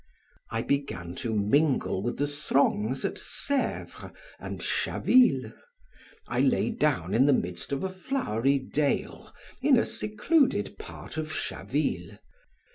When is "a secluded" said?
9.77-10.79